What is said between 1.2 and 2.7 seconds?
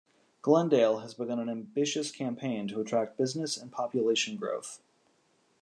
an ambitious campaign